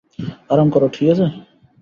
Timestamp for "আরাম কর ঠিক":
0.49-1.07